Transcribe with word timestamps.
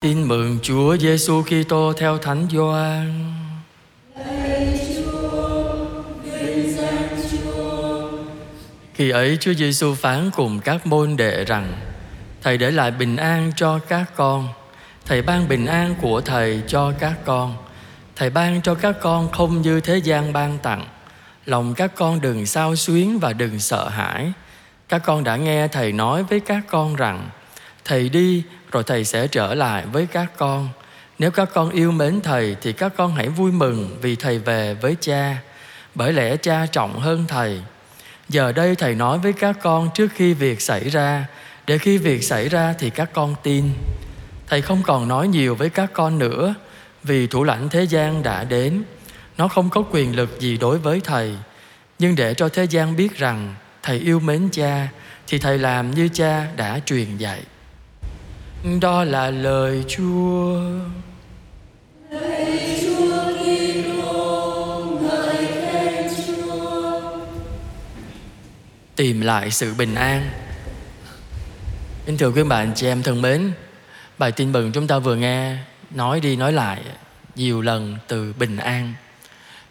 Tin 0.00 0.28
mừng 0.28 0.58
Chúa 0.62 0.96
Giêsu 0.96 1.42
Kitô 1.42 1.92
theo 1.92 2.18
Thánh 2.18 2.46
Gioan. 2.50 3.34
Khi 8.94 9.10
ấy 9.10 9.38
Chúa 9.40 9.52
Giêsu 9.52 9.94
phán 9.94 10.30
cùng 10.30 10.60
các 10.60 10.86
môn 10.86 11.16
đệ 11.16 11.44
rằng: 11.44 11.72
Thầy 12.42 12.58
để 12.58 12.70
lại 12.70 12.90
bình 12.90 13.16
an 13.16 13.52
cho 13.56 13.78
các 13.78 14.04
con. 14.16 14.48
Thầy 15.06 15.22
ban 15.22 15.48
bình 15.48 15.66
an 15.66 15.94
của 16.02 16.20
Thầy 16.20 16.62
cho 16.66 16.92
các 16.98 17.14
con. 17.24 17.56
Thầy 18.16 18.30
ban 18.30 18.62
cho 18.62 18.74
các 18.74 18.96
con 19.00 19.32
không 19.32 19.62
như 19.62 19.80
thế 19.80 19.98
gian 19.98 20.32
ban 20.32 20.58
tặng. 20.58 20.84
Lòng 21.46 21.74
các 21.74 21.92
con 21.94 22.20
đừng 22.20 22.46
sao 22.46 22.76
xuyến 22.76 23.18
và 23.18 23.32
đừng 23.32 23.58
sợ 23.58 23.88
hãi. 23.88 24.32
Các 24.88 25.02
con 25.04 25.24
đã 25.24 25.36
nghe 25.36 25.68
Thầy 25.68 25.92
nói 25.92 26.22
với 26.22 26.40
các 26.40 26.62
con 26.68 26.96
rằng: 26.96 27.28
Thầy 27.84 28.08
đi 28.08 28.42
rồi 28.72 28.84
thầy 28.84 29.04
sẽ 29.04 29.26
trở 29.26 29.54
lại 29.54 29.84
với 29.92 30.06
các 30.06 30.32
con. 30.36 30.68
Nếu 31.18 31.30
các 31.30 31.48
con 31.54 31.70
yêu 31.70 31.92
mến 31.92 32.20
thầy, 32.20 32.56
thì 32.62 32.72
các 32.72 32.92
con 32.96 33.14
hãy 33.14 33.28
vui 33.28 33.52
mừng 33.52 33.98
vì 34.02 34.16
thầy 34.16 34.38
về 34.38 34.74
với 34.74 34.96
cha. 35.00 35.36
Bởi 35.94 36.12
lẽ 36.12 36.36
cha 36.36 36.66
trọng 36.66 37.00
hơn 37.00 37.24
thầy. 37.28 37.60
Giờ 38.28 38.52
đây 38.52 38.74
thầy 38.74 38.94
nói 38.94 39.18
với 39.18 39.32
các 39.32 39.56
con 39.62 39.90
trước 39.94 40.08
khi 40.14 40.34
việc 40.34 40.60
xảy 40.60 40.88
ra. 40.88 41.26
Để 41.66 41.78
khi 41.78 41.98
việc 41.98 42.24
xảy 42.24 42.48
ra 42.48 42.74
thì 42.78 42.90
các 42.90 43.10
con 43.12 43.34
tin. 43.42 43.70
Thầy 44.46 44.62
không 44.62 44.82
còn 44.82 45.08
nói 45.08 45.28
nhiều 45.28 45.54
với 45.54 45.70
các 45.70 45.90
con 45.92 46.18
nữa, 46.18 46.54
vì 47.02 47.26
thủ 47.26 47.44
lãnh 47.44 47.68
thế 47.68 47.82
gian 47.82 48.22
đã 48.22 48.44
đến. 48.44 48.82
Nó 49.38 49.48
không 49.48 49.70
có 49.70 49.82
quyền 49.90 50.16
lực 50.16 50.40
gì 50.40 50.56
đối 50.56 50.78
với 50.78 51.00
thầy. 51.04 51.34
Nhưng 51.98 52.16
để 52.16 52.34
cho 52.34 52.48
thế 52.48 52.64
gian 52.64 52.96
biết 52.96 53.18
rằng 53.18 53.54
thầy 53.82 53.98
yêu 53.98 54.20
mến 54.20 54.48
cha, 54.52 54.88
thì 55.26 55.38
thầy 55.38 55.58
làm 55.58 55.94
như 55.94 56.08
cha 56.12 56.46
đã 56.56 56.80
truyền 56.86 57.16
dạy 57.16 57.40
đó 58.64 59.04
là 59.04 59.30
lời 59.30 59.84
Chúa. 59.88 60.60
Lời 62.10 62.78
Chúa 62.80 63.32
Kitô, 63.38 64.98
ngợi 65.02 65.46
khen 65.46 66.10
Chúa. 66.26 67.00
Tìm 68.96 69.20
lại 69.20 69.50
sự 69.50 69.74
bình 69.74 69.94
an. 69.94 70.30
Kính 72.06 72.18
thưa 72.18 72.30
quý 72.30 72.42
bạn 72.42 72.72
chị 72.74 72.86
em 72.86 73.02
thân 73.02 73.22
mến, 73.22 73.52
bài 74.18 74.32
tin 74.32 74.52
mừng 74.52 74.72
chúng 74.72 74.86
ta 74.86 74.98
vừa 74.98 75.16
nghe 75.16 75.56
nói 75.90 76.20
đi 76.20 76.36
nói 76.36 76.52
lại 76.52 76.82
nhiều 77.34 77.62
lần 77.62 77.96
từ 78.08 78.34
bình 78.38 78.56
an. 78.56 78.94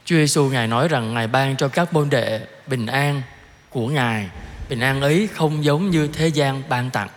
Chúa 0.05 0.15
Giêsu 0.15 0.49
ngài 0.49 0.67
nói 0.67 0.87
rằng 0.87 1.13
ngài 1.13 1.27
ban 1.27 1.55
cho 1.55 1.67
các 1.67 1.93
môn 1.93 2.09
đệ 2.09 2.41
bình 2.67 2.85
an 2.85 3.21
của 3.69 3.87
ngài. 3.87 4.27
Bình 4.69 4.79
an 4.79 5.01
ấy 5.01 5.27
không 5.33 5.63
giống 5.63 5.89
như 5.89 6.07
thế 6.07 6.27
gian 6.27 6.63
ban 6.69 6.89
tặng. 6.89 7.09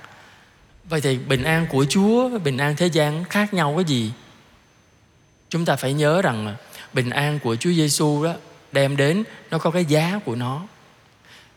Vậy 0.90 1.00
thì 1.00 1.18
bình 1.18 1.42
an 1.42 1.66
của 1.70 1.86
Chúa, 1.88 2.38
bình 2.38 2.56
an 2.56 2.76
thế 2.76 2.86
gian 2.86 3.24
khác 3.24 3.54
nhau 3.54 3.72
cái 3.76 3.84
gì? 3.84 4.12
Chúng 5.48 5.64
ta 5.64 5.76
phải 5.76 5.92
nhớ 5.92 6.22
rằng 6.22 6.56
bình 6.92 7.10
an 7.10 7.38
của 7.38 7.56
Chúa 7.56 7.70
Giêsu 7.70 8.24
đó 8.24 8.34
đem 8.72 8.96
đến 8.96 9.24
nó 9.50 9.58
có 9.58 9.70
cái 9.70 9.84
giá 9.84 10.20
của 10.24 10.34
nó. 10.34 10.62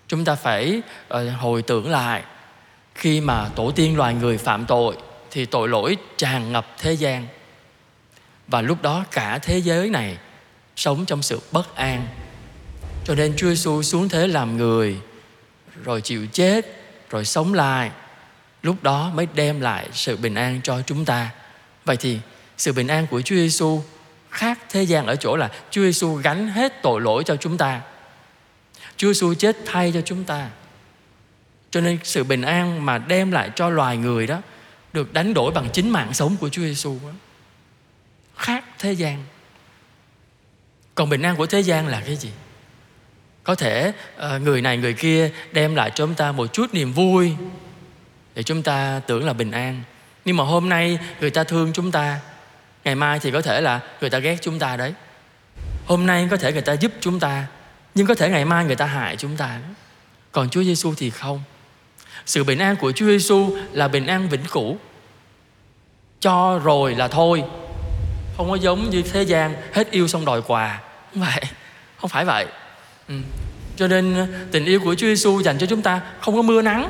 Chúng 0.08 0.25
ta 0.25 0.36
phải 0.36 0.81
ờ, 1.08 1.30
hồi 1.30 1.62
tưởng 1.62 1.92
lại 1.92 2.23
khi 2.95 3.22
mà 3.22 3.50
tổ 3.56 3.72
tiên 3.72 3.98
loài 3.98 4.14
người 4.14 4.38
phạm 4.38 4.66
tội 4.66 4.95
thì 5.31 5.45
tội 5.45 5.70
lỗi 5.70 5.97
tràn 6.18 6.52
ngập 6.52 6.68
thế 6.78 6.94
gian. 6.94 7.28
Và 8.47 8.62
lúc 8.62 8.81
đó 8.81 9.06
cả 9.12 9.40
thế 9.40 9.58
giới 9.58 9.90
này 9.90 10.18
sống 10.75 11.06
trong 11.06 11.22
sự 11.22 11.42
bất 11.52 11.75
an. 11.75 12.08
Cho 13.06 13.16
nên 13.16 13.34
Chúa 13.38 13.50
Giêsu 13.50 13.84
xuống 13.84 14.09
thế 14.09 14.28
làm 14.28 14.58
người, 14.58 14.97
rồi 15.84 16.02
chịu 16.02 16.28
chết, 16.28 16.66
rồi 17.09 17.25
sống 17.25 17.53
lại 17.53 17.92
lúc 18.64 18.83
đó 18.83 19.11
mới 19.14 19.28
đem 19.36 19.61
lại 19.61 19.88
sự 19.94 20.17
bình 20.17 20.36
an 20.36 20.61
cho 20.64 20.81
chúng 20.81 21.06
ta. 21.06 21.30
Vậy 21.86 21.97
thì 21.97 22.19
sự 22.58 22.73
bình 22.73 22.88
an 22.88 23.08
của 23.08 23.22
Chúa 23.22 23.36
Giêsu 23.36 23.81
khác 24.30 24.59
thế 24.69 24.83
gian 24.83 25.08
ở 25.08 25.16
chỗ 25.16 25.36
là 25.36 25.50
Chúa 25.72 25.81
Giêsu 25.81 26.14
gánh 26.16 26.47
hết 26.47 26.81
tội 26.81 27.02
lỗi 27.02 27.23
cho 27.23 27.36
chúng 27.36 27.58
ta. 27.58 27.81
Chúa 28.97 29.08
Giêsu 29.08 29.34
chết 29.34 29.57
thay 29.66 29.91
cho 29.91 30.02
chúng 30.02 30.23
ta. 30.23 30.50
Cho 31.72 31.81
nên 31.81 32.00
sự 32.03 32.23
bình 32.23 32.41
an 32.41 32.85
mà 32.85 32.97
đem 32.97 33.31
lại 33.31 33.52
cho 33.56 33.69
loài 33.69 33.97
người 33.97 34.28
đó 34.28 34.41
được 34.94 35.13
đánh 35.13 35.34
đổi 35.34 35.52
bằng 35.52 35.69
chính 35.73 35.90
mạng 35.90 36.13
sống 36.13 36.35
của 36.40 36.50
Chúa 36.50 36.62
Giêsu 36.62 36.97
khác 38.38 38.63
thế 38.79 38.91
gian. 38.91 39.23
Còn 40.96 41.09
bình 41.09 41.22
an 41.22 41.35
của 41.35 41.46
thế 41.46 41.59
gian 41.59 41.88
là 41.88 42.02
cái 42.06 42.16
gì? 42.16 42.29
Có 43.44 43.56
thể 43.56 43.91
ờ, 44.18 44.40
người 44.40 44.62
này 44.62 44.78
người 44.78 44.94
kia 44.94 45.31
đem 45.52 45.75
lại 45.75 45.90
cho 45.90 46.06
chúng 46.06 46.16
ta 46.16 46.31
một 46.31 46.53
chút 46.53 46.73
niềm 46.73 46.94
vui 46.94 47.35
để 48.36 48.44
chúng 48.44 48.64
ta 48.64 49.02
tưởng 49.08 49.26
là 49.26 49.34
bình 49.34 49.52
an. 49.52 49.84
Nhưng 50.26 50.38
mà 50.38 50.44
hôm 50.44 50.70
nay 50.70 51.00
người 51.20 51.30
ta 51.30 51.44
thương 51.44 51.74
chúng 51.74 51.92
ta, 51.92 52.20
ngày 52.84 52.96
mai 52.96 53.20
thì 53.20 53.32
có 53.32 53.42
thể 53.42 53.62
là 53.62 53.80
người 54.02 54.10
ta 54.10 54.20
ghét 54.20 54.38
chúng 54.42 54.60
ta 54.60 54.78
đấy. 54.78 54.94
Hôm 55.86 56.06
nay 56.06 56.28
có 56.32 56.38
thể 56.38 56.54
người 56.54 56.62
ta 56.62 56.74
giúp 56.74 56.92
chúng 57.00 57.20
ta, 57.20 57.46
nhưng 57.96 58.08
có 58.08 58.16
thể 58.16 58.30
ngày 58.30 58.46
mai 58.46 58.66
người 58.66 58.76
ta 58.76 58.86
hại 58.86 59.16
chúng 59.16 59.38
ta. 59.38 59.60
Còn 60.32 60.50
Chúa 60.50 60.64
Giêsu 60.64 60.94
thì 60.98 61.10
không. 61.10 61.44
Sự 62.26 62.44
bình 62.44 62.60
an 62.60 62.76
của 62.76 62.92
Chúa 62.92 63.06
Giêsu 63.06 63.58
là 63.72 63.88
bình 63.88 64.08
an 64.08 64.30
vĩnh 64.30 64.46
cửu. 64.52 64.78
Cho 66.20 66.62
rồi 66.64 66.96
là 66.96 67.08
thôi. 67.08 67.44
Không 68.38 68.50
có 68.50 68.56
giống 68.56 68.90
như 68.90 69.02
thế 69.02 69.24
gian 69.24 69.56
hết 69.74 69.92
yêu 69.92 70.08
xong 70.08 70.26
đòi 70.26 70.42
quà. 70.42 70.82
Không 71.14 71.22
vậy 71.22 71.42
không 72.04 72.10
phải 72.10 72.26
vậy. 72.26 72.46
Ừ. 73.08 73.16
cho 73.76 73.88
nên, 73.88 74.28
tình 74.52 74.66
yêu 74.66 74.80
của 74.80 74.96
Chúa 74.96 75.08
Giêsu 75.08 75.42
dành 75.42 75.58
cho 75.58 75.66
chúng 75.66 75.82
ta 75.82 76.02
không 76.20 76.36
có 76.36 76.42
mưa 76.42 76.62
nắng 76.62 76.90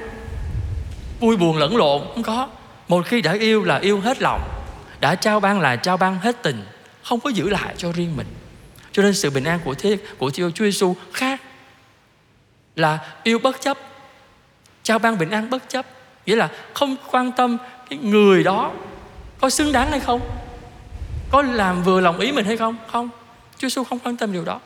vui 1.20 1.38
buồn 1.38 1.58
lẫn 1.58 1.78
lộn, 1.78 2.02
không 2.14 2.24
có. 2.24 2.48
Một 2.88 3.06
khi 3.06 3.22
đã 3.22 3.34
yêu 3.34 3.64
là 3.64 3.78
yêu 3.78 4.00
hết 4.00 4.22
lòng. 4.22 4.42
Đã 5.00 5.16
trao 5.16 5.40
ban 5.40 5.60
là 5.60 5.76
trao 5.76 5.98
ban 5.98 6.20
hết 6.20 6.44
tình. 6.44 6.66
Không 7.04 7.20
có 7.20 7.30
giữ 7.30 7.50
lại 7.50 7.74
cho 7.78 7.92
riêng 7.92 8.16
mình. 8.18 8.28
Cho 8.92 9.04
nên 9.04 9.14
sự 9.14 9.30
bình 9.30 9.44
an 9.44 9.60
của 9.64 9.74
thế 9.74 9.98
của 10.18 10.32
Chúa 10.32 10.50
Giêsu 10.56 10.96
khác 11.14 11.42
là 12.76 13.00
yêu 13.24 13.40
bất 13.40 13.62
chấp. 13.62 13.78
Trao 14.84 15.00
ban 15.00 15.18
bình 15.18 15.30
an 15.30 15.50
bất 15.50 15.70
chấp. 15.70 15.86
Nghĩa 16.26 16.36
là 16.36 16.50
không 16.74 16.96
quan 17.12 17.32
tâm 17.32 17.58
cái 17.90 18.00
người 18.00 18.44
đó 18.44 18.72
có 19.42 19.50
xứng 19.50 19.72
đáng 19.72 19.92
hay 19.92 20.00
không? 20.00 20.22
Có 21.32 21.42
làm 21.42 21.84
vừa 21.84 22.02
lòng 22.02 22.20
ý 22.20 22.32
mình 22.32 22.46
hay 22.46 22.58
không? 22.58 22.76
Không. 22.92 23.10
Chúa 23.58 23.68
Giêsu 23.68 23.84
không 23.84 24.00
quan 24.00 24.18
tâm 24.18 24.34
điều 24.34 24.46
đó. 24.46 24.60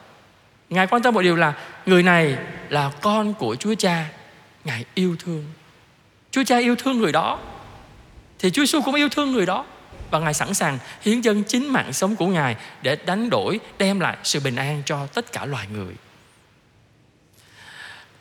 Ngài 0.70 0.88
quan 0.88 1.02
tâm 1.02 1.14
một 1.14 1.22
điều 1.22 1.36
là 1.36 1.54
người 1.86 2.04
này 2.04 2.38
là 2.70 2.92
con 3.02 3.34
của 3.34 3.56
Chúa 3.56 3.76
Cha. 3.76 4.06
Ngài 4.64 4.86
yêu 4.94 5.16
thương. 5.20 5.46
Chúa 6.32 6.44
Cha 6.44 6.58
yêu 6.58 6.76
thương 6.76 6.98
người 6.98 7.12
đó 7.12 7.40
thì 8.40 8.50
Chúa 8.52 8.62
Giêsu 8.62 8.82
cũng 8.82 8.96
yêu 8.96 9.10
thương 9.10 9.32
người 9.32 9.46
đó 9.46 9.66
và 10.12 10.20
Ngài 10.20 10.34
sẵn 10.34 10.54
sàng 10.54 10.80
hiến 11.02 11.22
dâng 11.22 11.44
chính 11.44 11.74
mạng 11.74 11.94
sống 11.94 12.16
của 12.16 12.28
Ngài 12.28 12.56
để 12.82 12.96
đánh 12.96 13.30
đổi, 13.30 13.60
đem 13.78 14.00
lại 14.00 14.18
sự 14.24 14.40
bình 14.40 14.56
an 14.56 14.82
cho 14.86 15.08
tất 15.08 15.32
cả 15.32 15.46
loài 15.46 15.68
người. 15.74 15.94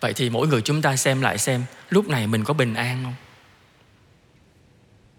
Vậy 0.00 0.12
thì 0.12 0.30
mỗi 0.30 0.46
người 0.46 0.62
chúng 0.62 0.82
ta 0.82 0.96
xem 0.96 1.22
lại 1.22 1.38
xem 1.38 1.64
lúc 1.90 2.08
này 2.08 2.26
mình 2.26 2.44
có 2.44 2.54
bình 2.54 2.74
an 2.74 3.00
không? 3.04 3.14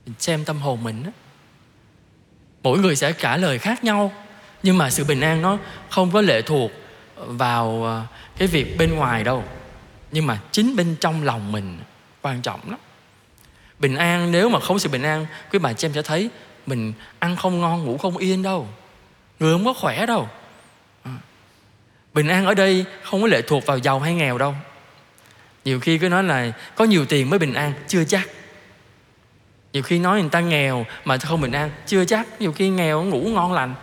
Mình 0.06 0.16
xem 0.20 0.46
tâm 0.46 0.60
hồn 0.60 0.84
mình 0.84 1.04
đó. 1.04 1.12
Mỗi 2.64 2.80
người 2.80 2.96
sẽ 2.96 3.14
trả 3.14 3.38
lời 3.38 3.60
khác 3.60 3.84
nhau 3.84 4.14
nhưng 4.64 4.78
mà 4.78 4.90
sự 4.90 5.04
bình 5.04 5.22
an 5.22 5.42
nó 5.42 5.58
không 5.90 6.12
có 6.12 6.22
lệ 6.22 6.42
thuộc 6.42 6.72
vào 7.16 7.84
ờ, 7.84 8.06
cái 8.38 8.48
việc 8.48 8.78
bên 8.78 8.96
ngoài 8.96 9.24
đâu 9.24 9.44
nhưng 10.12 10.28
mà 10.28 10.40
chính 10.52 10.76
bên 10.76 10.96
trong 11.00 11.24
lòng 11.24 11.52
mình 11.52 11.78
quan 12.28 12.42
trọng 12.42 12.60
lắm. 12.70 12.80
Bình 13.80 13.96
an, 13.96 14.32
nếu 14.32 14.50
mà 14.50 14.60
không 14.60 14.80
sự 14.80 14.90
bình 14.90 15.04
an, 15.04 15.26
quý 15.52 15.60
bà 15.60 15.74
chị 15.74 15.88
em 15.88 15.94
sẽ 15.94 16.02
thấy 16.02 16.30
mình 16.66 16.94
ăn 17.20 17.36
không 17.36 17.62
ngon, 17.62 17.86
ngủ 17.86 17.98
không 17.98 18.18
yên 18.18 18.44
đâu, 18.44 18.68
người 19.40 19.54
không 19.54 19.66
có 19.66 19.74
khỏe 19.74 20.06
đâu. 20.06 20.30
À, 21.04 21.12
bình 22.14 22.28
an 22.28 22.46
ở 22.46 22.54
đây 22.54 22.86
không 23.04 23.22
có 23.22 23.28
lệ 23.28 23.42
thuộc 23.42 23.66
vào 23.66 23.78
giàu 23.78 24.00
hay 24.00 24.14
nghèo 24.14 24.38
đâu. 24.38 24.56
Nhiều 25.66 25.80
khi 25.80 25.98
cứ 25.98 26.10
nói 26.10 26.24
là 26.24 26.52
có 26.76 26.86
nhiều 26.86 27.06
tiền 27.06 27.30
mới 27.30 27.40
bình 27.40 27.54
an, 27.54 27.74
chưa 27.88 28.04
chắc. 28.04 28.28
Nhiều 29.74 29.84
khi 29.84 30.00
nói 30.00 30.22
người 30.22 30.30
ta 30.30 30.40
nghèo 30.40 30.86
mà 31.06 31.18
không 31.18 31.42
bình 31.42 31.52
an, 31.52 31.72
chưa 31.86 32.06
chắc. 32.06 32.28
Nhiều 32.42 32.52
khi 32.52 32.70
nghèo 32.70 33.04
ngủ 33.04 33.22
ngon 33.22 33.54
lành 33.54 33.76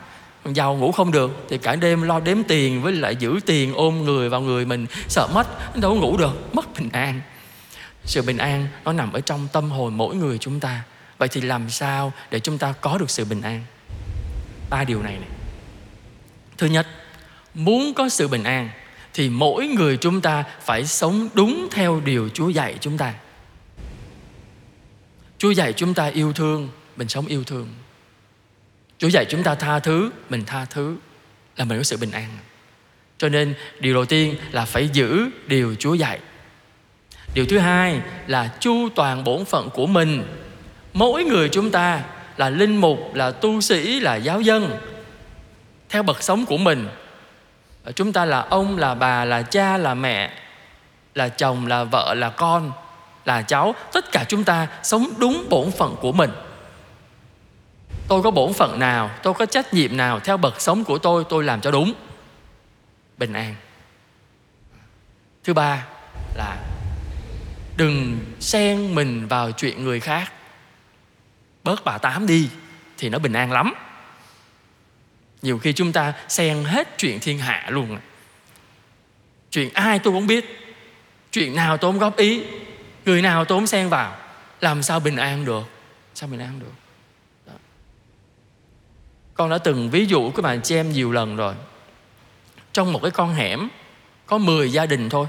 giàu 0.44 0.76
ngủ 0.76 0.92
không 0.92 1.12
được, 1.12 1.46
thì 1.48 1.58
cả 1.58 1.76
đêm 1.76 2.02
lo 2.02 2.20
đếm 2.20 2.38
tiền 2.48 2.82
với 2.82 2.92
lại 2.92 3.16
giữ 3.16 3.40
tiền 3.46 3.74
ôm 3.74 4.04
người 4.04 4.28
vào 4.28 4.40
người 4.40 4.64
mình, 4.64 4.86
sợ 5.08 5.28
mất 5.34 5.76
đâu 5.76 5.94
có 5.94 6.00
ngủ 6.00 6.16
được, 6.16 6.54
mất 6.54 6.64
bình 6.78 6.88
an 6.92 7.20
sự 8.04 8.22
bình 8.22 8.38
an 8.38 8.66
nó 8.84 8.92
nằm 8.92 9.12
ở 9.12 9.20
trong 9.20 9.48
tâm 9.52 9.70
hồn 9.70 9.96
mỗi 9.96 10.16
người 10.16 10.38
chúng 10.38 10.60
ta 10.60 10.82
vậy 11.18 11.28
thì 11.28 11.40
làm 11.40 11.70
sao 11.70 12.12
để 12.30 12.40
chúng 12.40 12.58
ta 12.58 12.72
có 12.72 12.98
được 12.98 13.10
sự 13.10 13.24
bình 13.24 13.42
an 13.42 13.64
ba 14.70 14.84
điều 14.84 15.02
này 15.02 15.18
này 15.18 15.28
thứ 16.58 16.66
nhất 16.66 16.86
muốn 17.54 17.94
có 17.94 18.08
sự 18.08 18.28
bình 18.28 18.44
an 18.44 18.70
thì 19.14 19.28
mỗi 19.28 19.66
người 19.66 19.96
chúng 19.96 20.20
ta 20.20 20.44
phải 20.60 20.86
sống 20.86 21.28
đúng 21.34 21.68
theo 21.70 22.00
điều 22.04 22.28
Chúa 22.28 22.48
dạy 22.48 22.76
chúng 22.80 22.98
ta. 22.98 23.14
Chúa 25.38 25.50
dạy 25.50 25.72
chúng 25.72 25.94
ta 25.94 26.06
yêu 26.06 26.32
thương, 26.32 26.68
mình 26.96 27.08
sống 27.08 27.26
yêu 27.26 27.44
thương. 27.44 27.68
Chúa 28.98 29.08
dạy 29.08 29.24
chúng 29.28 29.42
ta 29.42 29.54
tha 29.54 29.78
thứ, 29.78 30.10
mình 30.28 30.44
tha 30.46 30.64
thứ 30.64 30.96
là 31.56 31.64
mình 31.64 31.78
có 31.78 31.84
sự 31.84 31.96
bình 31.96 32.10
an. 32.10 32.38
Cho 33.18 33.28
nên 33.28 33.54
điều 33.80 33.94
đầu 33.94 34.04
tiên 34.04 34.36
là 34.52 34.64
phải 34.64 34.88
giữ 34.88 35.30
điều 35.46 35.74
Chúa 35.74 35.94
dạy 35.94 36.18
điều 37.34 37.46
thứ 37.46 37.58
hai 37.58 38.00
là 38.26 38.50
chu 38.60 38.88
toàn 38.94 39.24
bổn 39.24 39.44
phận 39.44 39.70
của 39.70 39.86
mình. 39.86 40.24
Mỗi 40.92 41.24
người 41.24 41.48
chúng 41.48 41.70
ta 41.70 42.02
là 42.36 42.50
linh 42.50 42.76
mục, 42.76 43.14
là 43.14 43.30
tu 43.30 43.60
sĩ, 43.60 44.00
là 44.00 44.14
giáo 44.14 44.40
dân. 44.40 44.78
Theo 45.88 46.02
bậc 46.02 46.22
sống 46.22 46.46
của 46.46 46.56
mình, 46.56 46.88
chúng 47.94 48.12
ta 48.12 48.24
là 48.24 48.40
ông, 48.40 48.78
là 48.78 48.94
bà, 48.94 49.24
là 49.24 49.42
cha, 49.42 49.76
là 49.76 49.94
mẹ, 49.94 50.30
là 51.14 51.28
chồng, 51.28 51.66
là 51.66 51.84
vợ, 51.84 52.14
là 52.14 52.30
con, 52.30 52.72
là 53.24 53.42
cháu. 53.42 53.74
Tất 53.92 54.12
cả 54.12 54.24
chúng 54.28 54.44
ta 54.44 54.66
sống 54.82 55.08
đúng 55.18 55.46
bổn 55.48 55.70
phận 55.70 55.96
của 56.00 56.12
mình. 56.12 56.30
Tôi 58.08 58.22
có 58.22 58.30
bổn 58.30 58.52
phận 58.52 58.78
nào, 58.78 59.10
tôi 59.22 59.34
có 59.34 59.46
trách 59.46 59.74
nhiệm 59.74 59.96
nào 59.96 60.20
theo 60.20 60.36
bậc 60.36 60.60
sống 60.60 60.84
của 60.84 60.98
tôi 60.98 61.24
tôi 61.28 61.44
làm 61.44 61.60
cho 61.60 61.70
đúng. 61.70 61.92
Bình 63.18 63.32
an. 63.32 63.54
Thứ 65.44 65.54
ba 65.54 65.86
là 66.34 66.56
đừng 67.76 68.20
xen 68.40 68.94
mình 68.94 69.28
vào 69.28 69.52
chuyện 69.52 69.84
người 69.84 70.00
khác. 70.00 70.32
Bớt 71.64 71.84
bà 71.84 71.98
tám 71.98 72.26
đi, 72.26 72.48
thì 72.98 73.08
nó 73.08 73.18
bình 73.18 73.32
an 73.32 73.52
lắm. 73.52 73.74
Nhiều 75.42 75.58
khi 75.58 75.72
chúng 75.72 75.92
ta 75.92 76.14
xen 76.28 76.64
hết 76.64 76.98
chuyện 76.98 77.20
thiên 77.20 77.38
hạ 77.38 77.66
luôn 77.70 77.94
à. 77.96 78.00
chuyện 79.50 79.70
ai 79.74 79.98
tôi 79.98 80.12
cũng 80.12 80.26
biết. 80.26 80.44
Chuyện 81.32 81.54
nào 81.54 81.76
tôi 81.76 81.92
cũng 81.92 81.98
góp 81.98 82.16
ý. 82.16 82.42
Người 83.04 83.22
nào 83.22 83.44
tôi 83.44 83.58
cũng 83.58 83.66
xen 83.66 83.88
vào. 83.88 84.16
Làm 84.60 84.82
sao 84.82 85.00
bình 85.00 85.16
an 85.16 85.44
được? 85.44 85.62
Sao 86.14 86.28
bình 86.28 86.40
an 86.40 86.60
được? 86.60 86.72
Đó. 87.46 87.52
con 89.34 89.50
đã 89.50 89.58
từng 89.58 89.90
ví 89.90 90.06
dụ 90.06 90.30
các 90.30 90.42
bạn 90.42 90.62
chị 90.62 90.76
em 90.76 90.92
nhiều 90.92 91.12
lần 91.12 91.36
rồi. 91.36 91.54
Trong 92.72 92.92
một 92.92 93.02
cái 93.02 93.10
con 93.10 93.34
hẻm, 93.34 93.68
có 94.26 94.38
10 94.38 94.72
gia 94.72 94.86
đình 94.86 95.08
thôi 95.08 95.26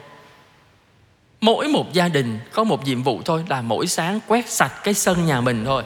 mỗi 1.45 1.67
một 1.67 1.93
gia 1.93 2.07
đình 2.07 2.39
có 2.53 2.63
một 2.63 2.85
nhiệm 2.85 3.03
vụ 3.03 3.21
thôi, 3.25 3.43
là 3.47 3.61
mỗi 3.61 3.87
sáng 3.87 4.19
quét 4.27 4.49
sạch 4.49 4.73
cái 4.83 4.93
sân 4.93 5.25
nhà 5.25 5.41
mình 5.41 5.65
thôi. 5.65 5.83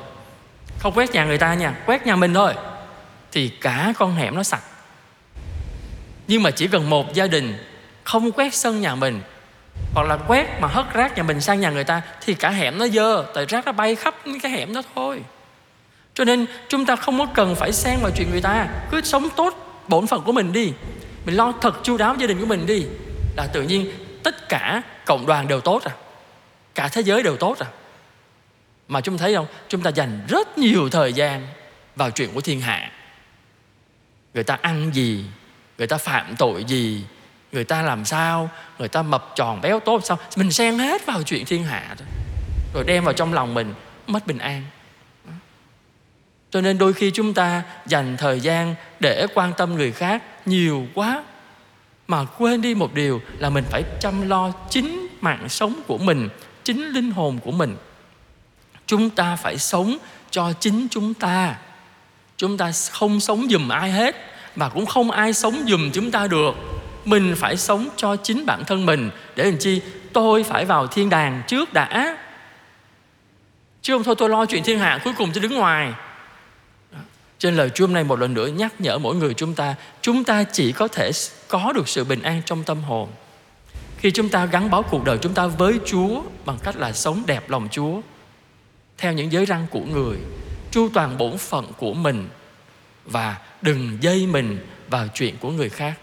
Không 0.80 0.94
quét 0.94 1.12
nhà 1.12 1.26
người 1.26 1.38
ta 1.38 1.54
nha, 1.54 1.76
quét 1.86 2.06
nhà 2.06 2.16
mình 2.16 2.34
thôi, 2.34 2.54
thì 3.32 3.50
cả 3.50 3.94
con 3.98 4.16
hẻm 4.16 4.36
nó 4.36 4.44
sạch. 4.44 4.64
Nhưng 6.28 6.44
mà 6.44 6.52
chỉ 6.52 6.68
cần 6.68 6.90
một 6.90 7.14
gia 7.14 7.28
đình 7.28 7.58
không 8.04 8.32
quét 8.32 8.54
sân 8.54 8.82
nhà 8.82 8.96
mình, 8.96 9.22
hoặc 9.94 10.08
là 10.08 10.18
quét 10.18 10.48
mà 10.62 10.68
hất 10.68 10.94
rác 10.94 11.18
nhà 11.18 11.24
mình 11.24 11.42
sang 11.42 11.62
nhà 11.62 11.70
người 11.70 11.84
ta, 11.84 12.02
thì 12.26 12.34
cả 12.34 12.50
hẻm 12.50 12.78
nó 12.78 12.88
dơ, 12.88 13.26
tại 13.34 13.46
rác 13.46 13.66
nó 13.66 13.72
bay 13.72 13.96
khắp 13.96 14.16
cái 14.42 14.52
hẻm 14.52 14.74
đó 14.74 14.82
thôi. 14.96 15.22
Cho 16.14 16.26
nên 16.26 16.46
chúng 16.70 16.86
ta 16.86 16.96
không 16.96 17.20
có 17.20 17.26
cần 17.26 17.56
phải 17.56 17.72
xen 17.72 18.00
vào 18.02 18.12
chuyện 18.16 18.32
người 18.32 18.42
ta, 18.42 18.68
cứ 18.92 19.02
sống 19.02 19.30
tốt 19.36 19.82
bổn 19.88 20.08
phận 20.08 20.22
của 20.22 20.32
mình 20.32 20.54
đi. 20.54 20.74
Mình 21.26 21.36
lo 21.36 21.54
thật 21.62 21.80
chu 21.84 21.98
đáo 21.98 22.16
gia 22.20 22.28
đình 22.28 22.40
của 22.40 22.46
mình 22.46 22.66
đi, 22.66 22.86
là 23.38 23.48
tự 23.48 23.62
nhiên 23.62 23.92
tất 24.32 24.50
cả 24.50 24.82
cộng 25.06 25.26
đoàn 25.26 25.48
đều 25.48 25.62
tốt 25.62 25.84
à. 25.84 25.92
Cả 26.76 26.88
thế 26.88 27.02
giới 27.02 27.24
đều 27.24 27.38
tốt 27.38 27.60
à. 27.60 27.68
Mà 28.88 29.02
chúng 29.02 29.18
thấy 29.18 29.36
không? 29.36 29.48
Chúng 29.68 29.82
ta 29.82 29.90
dành 29.90 30.22
rất 30.28 30.58
nhiều 30.58 30.90
thời 30.90 31.14
gian 31.14 31.48
vào 31.96 32.12
chuyện 32.12 32.30
của 32.34 32.42
thiên 32.42 32.62
hạ. 32.62 32.92
Người 34.34 34.44
ta 34.44 34.58
ăn 34.62 34.92
gì? 34.94 35.26
Người 35.78 35.88
ta 35.88 35.98
phạm 35.98 36.36
tội 36.36 36.64
gì? 36.64 37.06
Người 37.52 37.64
ta 37.64 37.82
làm 37.82 38.06
sao? 38.06 38.50
Người 38.80 38.88
ta 38.88 39.02
mập 39.02 39.32
tròn 39.36 39.62
béo 39.62 39.80
tốt 39.80 40.02
sao? 40.04 40.18
Mình 40.36 40.52
xen 40.52 40.80
hết 40.80 41.06
vào 41.06 41.24
chuyện 41.24 41.46
thiên 41.46 41.64
hạ 41.64 41.96
rồi 42.74 42.84
đem 42.84 43.04
vào 43.04 43.14
trong 43.14 43.34
lòng 43.34 43.54
mình, 43.54 43.74
mất 44.08 44.28
bình 44.28 44.38
an. 44.38 44.64
Cho 46.52 46.62
nên 46.62 46.78
đôi 46.78 46.94
khi 46.94 47.12
chúng 47.12 47.34
ta 47.34 47.64
dành 47.86 48.18
thời 48.18 48.40
gian 48.40 48.76
để 49.00 49.28
quan 49.34 49.54
tâm 49.58 49.76
người 49.76 49.92
khác 49.92 50.24
nhiều 50.46 50.88
quá 50.94 51.24
mà 52.10 52.26
quên 52.38 52.62
đi 52.62 52.76
một 52.76 52.94
điều 52.94 53.22
là 53.40 53.50
mình 53.50 53.64
phải 53.70 53.84
chăm 54.00 54.30
lo 54.30 54.52
chính 54.70 55.08
mạng 55.22 55.50
sống 55.50 55.82
của 55.88 55.98
mình, 55.98 56.30
chính 56.64 56.90
linh 56.90 57.12
hồn 57.12 57.40
của 57.44 57.52
mình. 57.52 57.76
Chúng 58.86 59.10
ta 59.10 59.36
phải 59.36 59.58
sống 59.58 59.98
cho 60.32 60.54
chính 60.60 60.88
chúng 60.92 61.14
ta. 61.14 61.56
Chúng 62.38 62.58
ta 62.58 62.72
không 62.92 63.20
sống 63.20 63.48
giùm 63.50 63.70
ai 63.70 63.92
hết 63.92 64.16
mà 64.56 64.70
cũng 64.70 64.86
không 64.86 65.12
ai 65.12 65.34
sống 65.34 65.64
giùm 65.68 65.92
chúng 65.92 66.12
ta 66.12 66.28
được. 66.28 66.52
Mình 67.06 67.36
phải 67.38 67.58
sống 67.58 67.88
cho 67.96 68.16
chính 68.16 68.46
bản 68.46 68.64
thân 68.68 68.86
mình. 68.86 69.10
Để 69.36 69.44
làm 69.44 69.58
chi? 69.58 69.82
Tôi 70.14 70.44
phải 70.44 70.66
vào 70.66 70.88
thiên 70.88 71.10
đàng 71.10 71.42
trước 71.48 71.74
đã. 71.74 72.18
Chứ 73.82 73.94
không 73.94 74.04
thôi 74.04 74.16
tôi 74.18 74.30
lo 74.30 74.46
chuyện 74.46 74.64
thiên 74.64 74.80
hạ 74.80 75.00
cuối 75.04 75.14
cùng 75.18 75.30
tôi 75.34 75.42
đứng 75.42 75.56
ngoài 75.56 75.94
trên 77.40 77.56
lời 77.56 77.70
Chúa 77.70 77.86
hôm 77.86 77.94
nay 77.94 78.04
một 78.04 78.20
lần 78.20 78.34
nữa 78.34 78.48
nhắc 78.48 78.82
nhở 78.82 78.98
mỗi 78.98 79.16
người 79.16 79.34
chúng 79.34 79.54
ta 79.54 79.76
Chúng 80.02 80.24
ta 80.24 80.44
chỉ 80.44 80.72
có 80.72 80.88
thể 80.88 81.12
có 81.48 81.74
được 81.76 81.90
sự 81.90 82.04
bình 82.04 82.22
an 82.22 82.42
trong 82.46 82.64
tâm 82.64 82.84
hồn. 82.84 83.10
Khi 83.98 84.12
chúng 84.12 84.30
ta 84.30 84.46
gắn 84.46 84.70
bó 84.70 84.82
cuộc 84.82 85.04
đời 85.04 85.18
chúng 85.22 85.34
ta 85.34 85.48
với 85.48 85.80
Chúa 85.86 86.22
Bằng 86.46 86.58
cách 86.64 86.76
là 86.76 86.94
sống 86.94 87.24
đẹp 87.26 87.50
lòng 87.50 87.68
Chúa, 87.72 88.02
Theo 88.98 89.14
những 89.14 89.32
giới 89.32 89.46
răng 89.46 89.68
của 89.72 89.82
người, 89.82 90.18
Chu 90.72 90.90
toàn 90.94 91.18
bổn 91.18 91.38
phận 91.38 91.74
của 91.78 91.94
mình 91.94 92.30
Và 93.06 93.38
đừng 93.62 93.98
dây 94.02 94.28
mình 94.28 94.68
vào 94.90 95.08
chuyện 95.14 95.38
của 95.38 95.52
người 95.52 95.70
khác. 95.70 95.94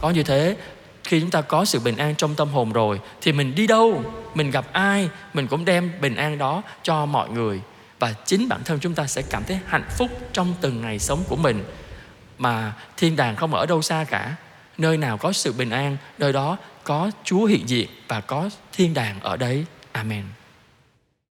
Có 0.00 0.10
như 0.10 0.22
thế, 0.22 0.56
khi 1.04 1.20
chúng 1.20 1.30
ta 1.30 1.40
có 1.40 1.64
sự 1.64 1.80
bình 1.80 1.96
an 1.96 2.14
trong 2.14 2.34
tâm 2.34 2.48
hồn 2.48 2.72
rồi 2.72 3.00
thì 3.20 3.32
mình 3.32 3.54
đi 3.54 3.66
đâu, 3.66 4.02
mình 4.34 4.50
gặp 4.50 4.72
ai, 4.72 5.08
mình 5.34 5.46
cũng 5.46 5.64
đem 5.64 5.92
bình 6.00 6.16
an 6.16 6.38
đó 6.38 6.62
cho 6.82 7.06
mọi 7.06 7.30
người 7.30 7.60
và 7.98 8.14
chính 8.24 8.48
bản 8.48 8.60
thân 8.64 8.78
chúng 8.80 8.94
ta 8.94 9.06
sẽ 9.06 9.22
cảm 9.30 9.44
thấy 9.44 9.58
hạnh 9.66 9.88
phúc 9.98 10.10
trong 10.32 10.54
từng 10.60 10.80
ngày 10.80 10.98
sống 10.98 11.24
của 11.28 11.36
mình. 11.36 11.64
Mà 12.38 12.72
thiên 12.96 13.16
đàng 13.16 13.36
không 13.36 13.54
ở 13.54 13.66
đâu 13.66 13.82
xa 13.82 14.04
cả. 14.10 14.36
Nơi 14.78 14.96
nào 14.96 15.18
có 15.18 15.32
sự 15.32 15.52
bình 15.52 15.70
an, 15.70 15.96
nơi 16.18 16.32
đó 16.32 16.56
có 16.84 17.10
chúa 17.24 17.44
hiện 17.44 17.68
diện 17.68 17.88
và 18.08 18.20
có 18.20 18.50
thiên 18.72 18.94
đàng 18.94 19.20
ở 19.20 19.36
đấy. 19.36 19.64
Amen. 19.92 20.24